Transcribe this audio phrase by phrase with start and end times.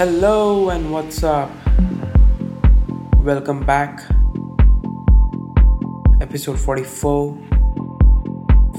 [0.00, 1.50] Hello and what's up?
[3.18, 4.00] Welcome back.
[6.22, 7.36] Episode 44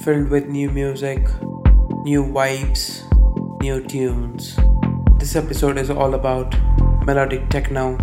[0.04, 1.20] filled with new music,
[2.02, 3.06] new vibes,
[3.62, 4.58] new tunes.
[5.20, 6.56] This episode is all about
[7.06, 8.00] melodic techno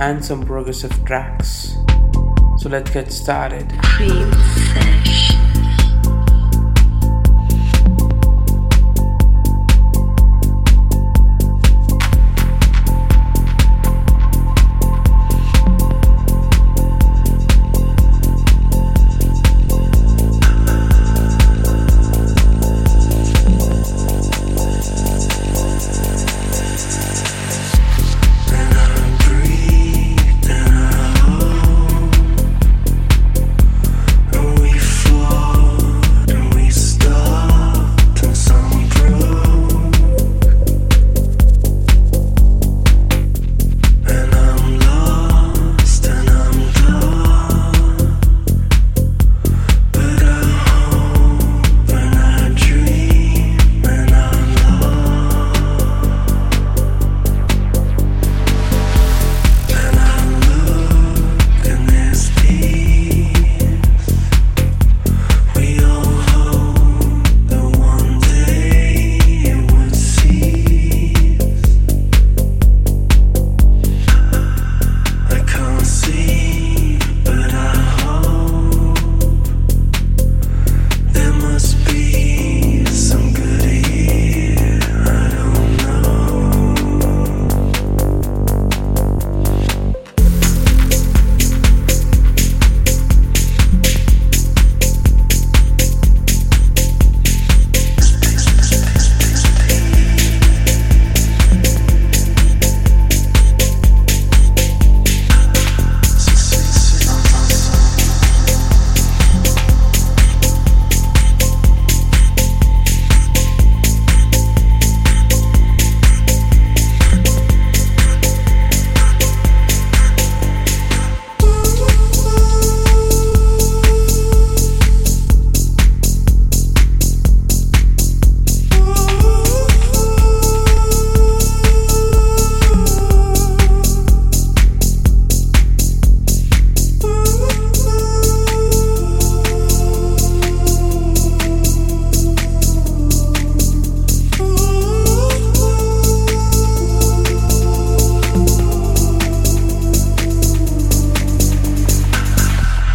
[0.00, 1.76] and some progressive tracks.
[2.58, 3.72] So let's get started.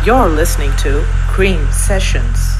[0.04, 2.51] You're listening to Cream Sessions.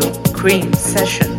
[0.00, 1.31] To Cream Sessions.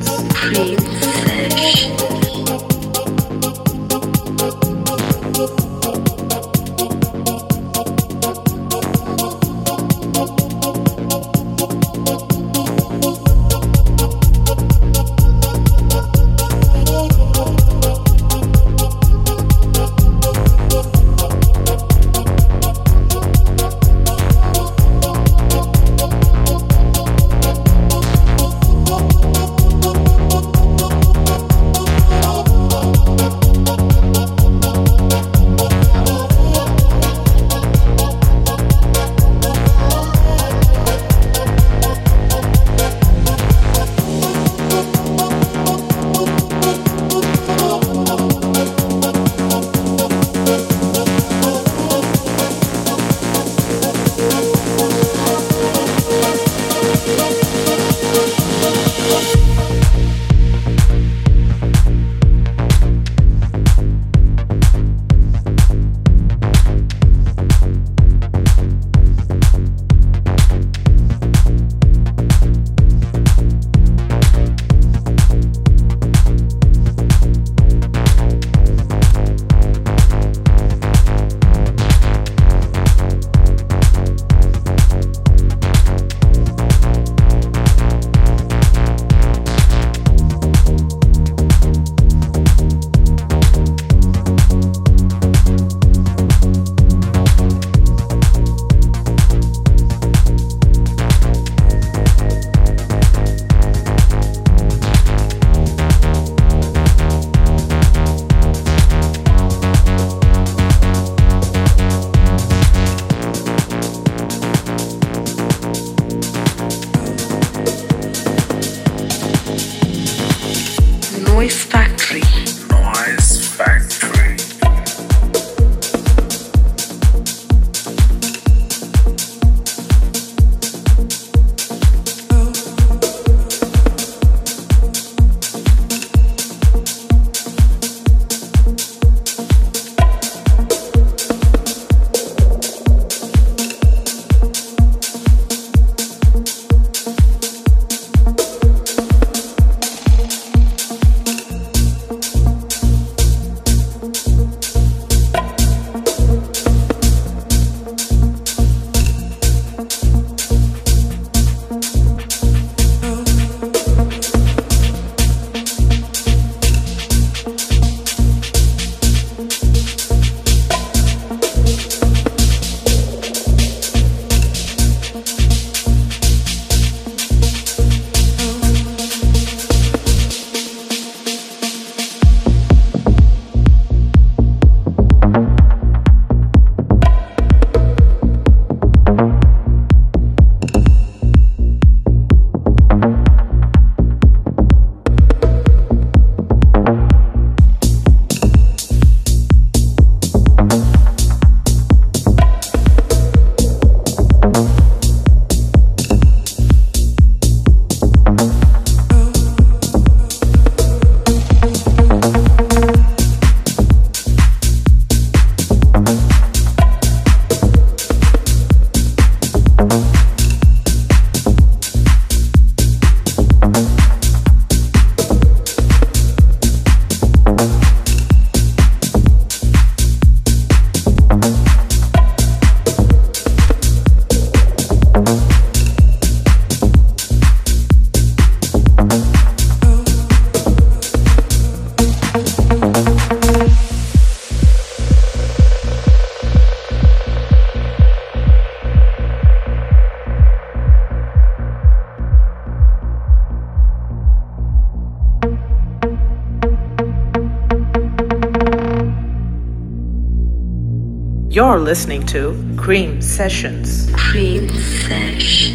[261.53, 264.09] You're listening to Cream Sessions.
[264.15, 265.72] Cream Session.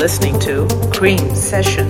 [0.00, 1.87] Listening to Cream Sessions.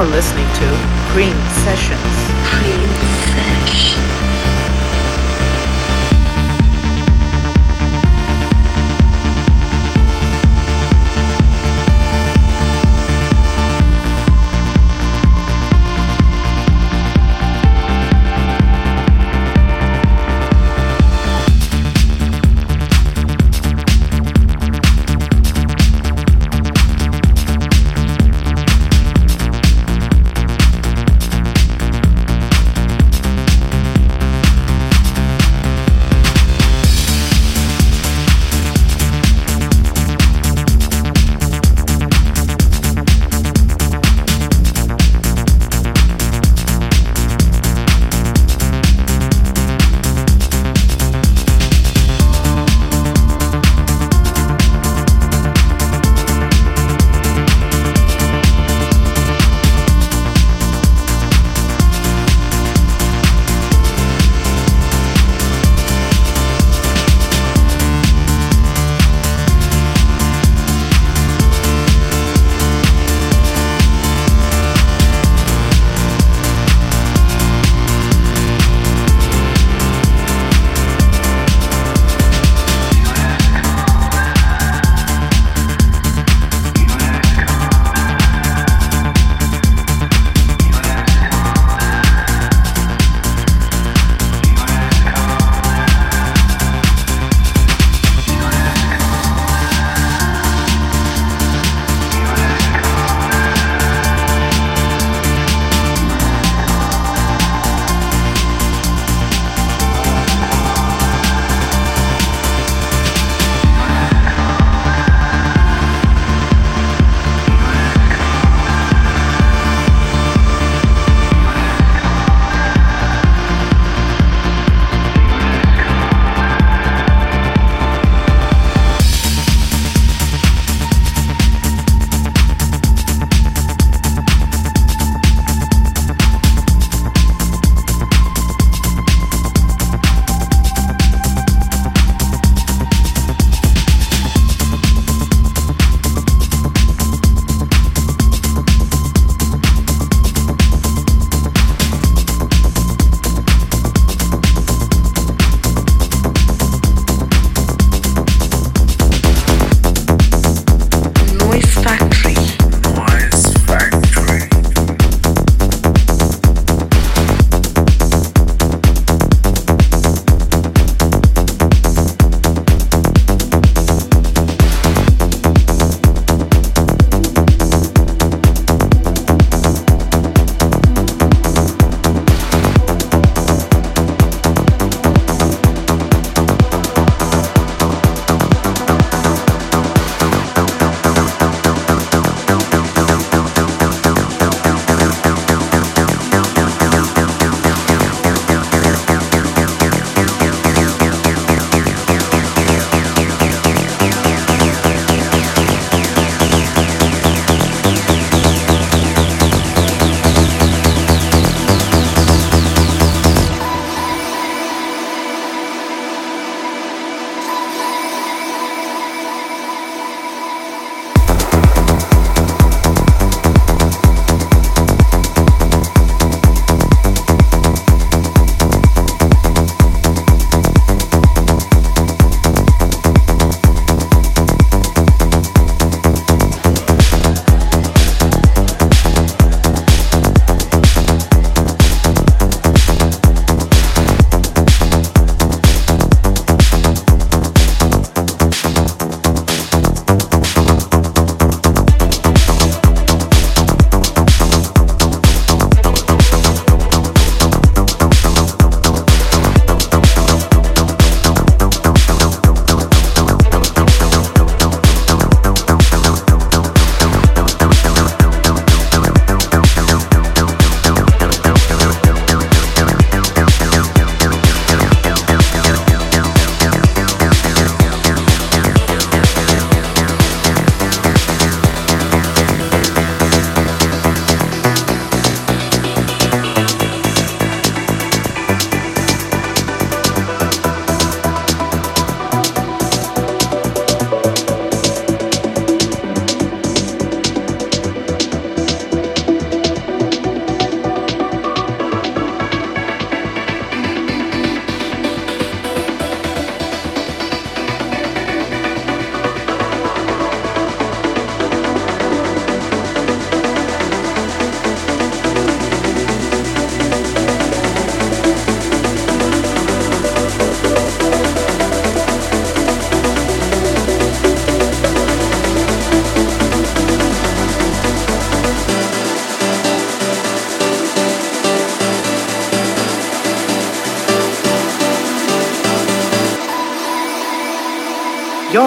[0.00, 2.19] You're listening to Cream Sessions.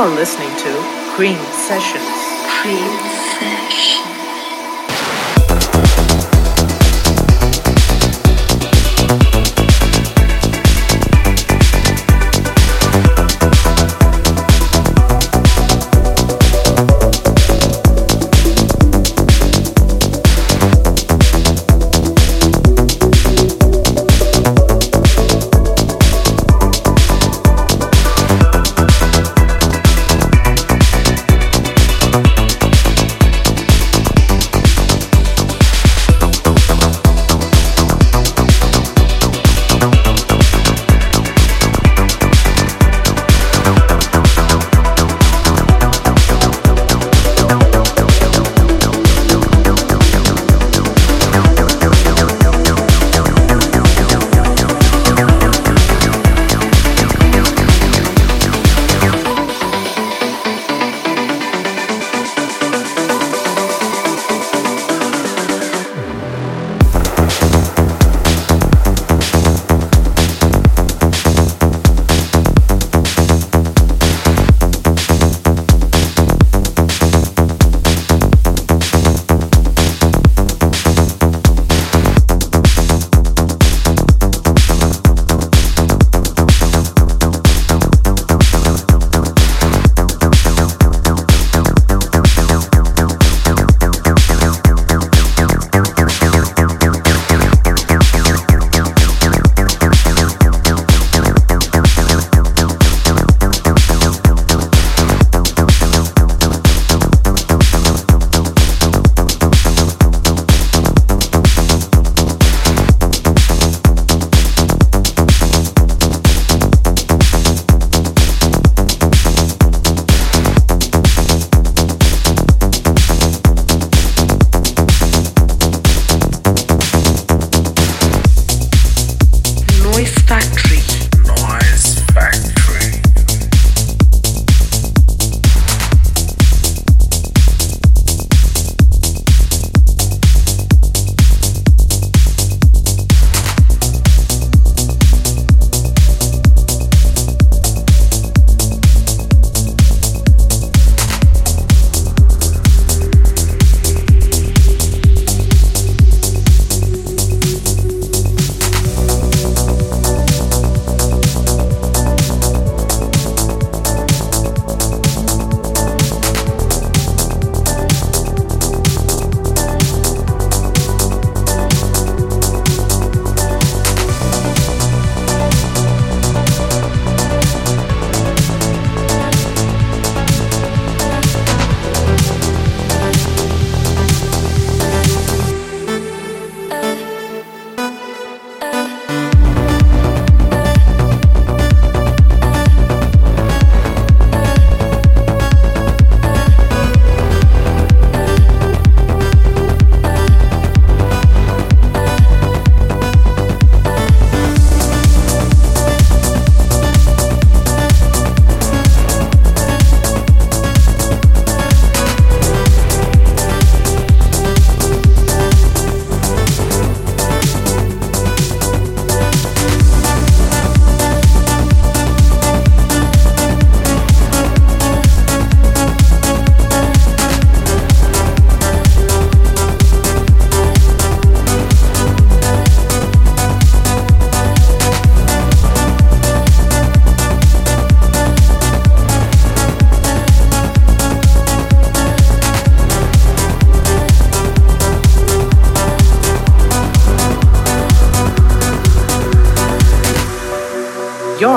[0.03, 2.03] You're listening to Cream Sessions.
[2.59, 2.91] Cream
[3.39, 4.12] Session.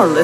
[0.07, 0.15] You're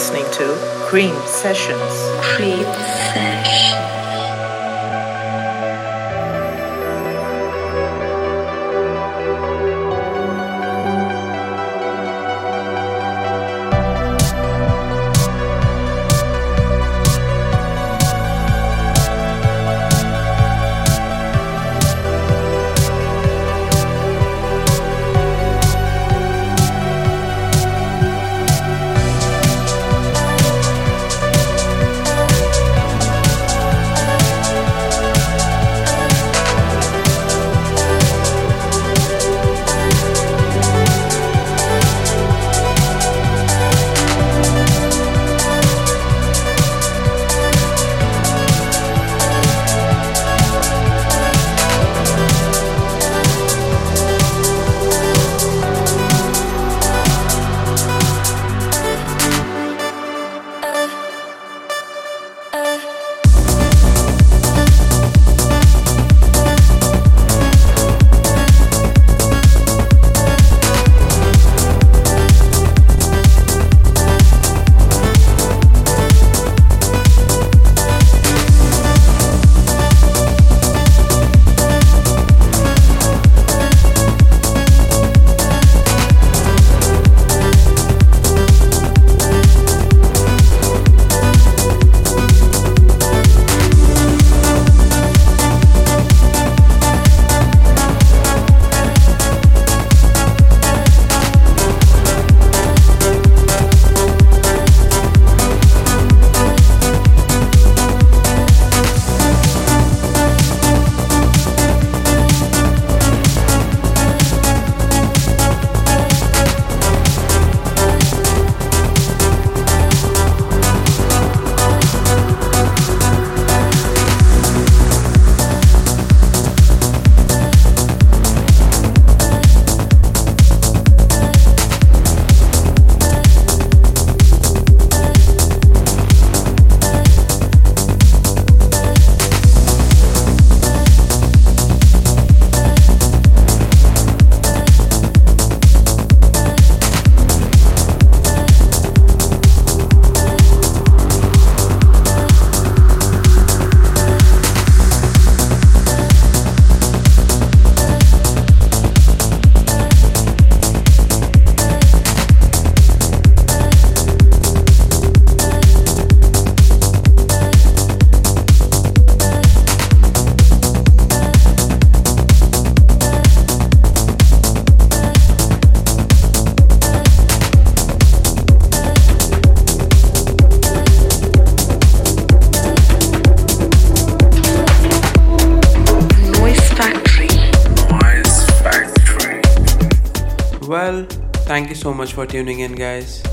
[192.03, 193.23] much for tuning in, guys.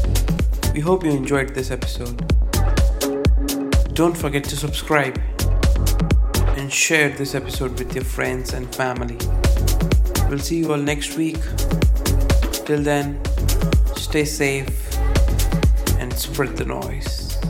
[0.72, 2.16] We hope you enjoyed this episode.
[3.94, 5.20] Don't forget to subscribe
[6.56, 9.18] and share this episode with your friends and family.
[10.28, 11.40] We'll see you all next week.
[12.64, 13.20] Till then,
[13.96, 14.96] stay safe
[15.98, 17.40] and spread the noise.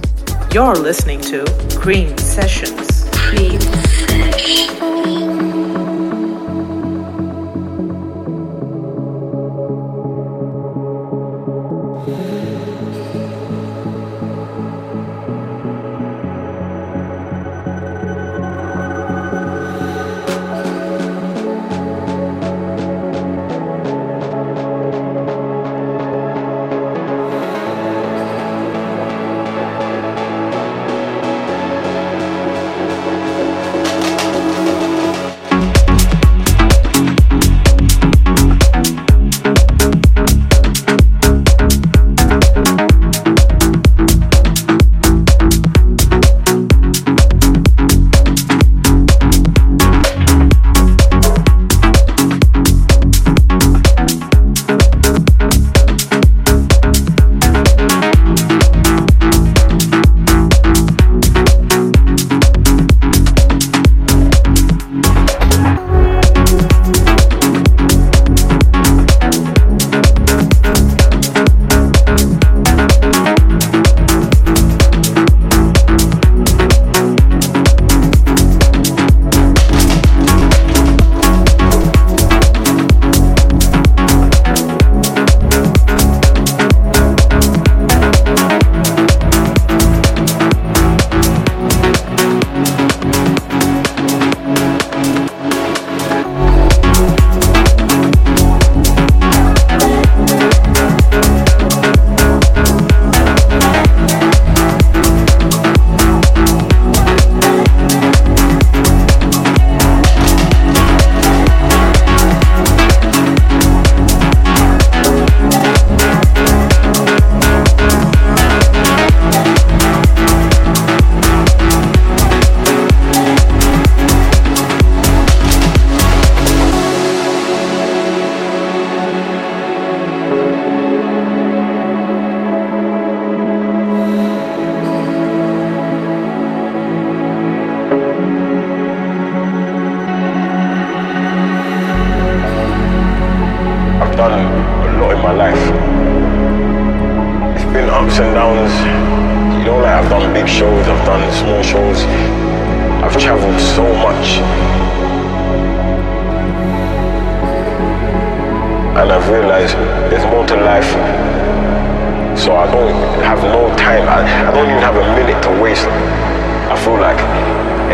[0.54, 1.44] You're listening to
[1.78, 3.06] Cream Sessions.
[3.12, 5.49] Cream Sessions.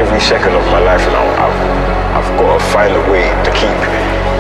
[0.07, 4.36] Every second of my life now, I've, I've got to find a way to keep